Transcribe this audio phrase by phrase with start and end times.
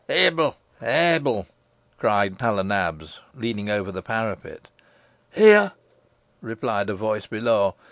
[0.09, 0.55] "Ebil!
[0.81, 1.45] Ebil!"
[1.99, 4.67] cried Hal o' Nabs, leaning over the parapet.
[5.31, 5.73] "Here,"
[6.41, 7.75] replied a voice below.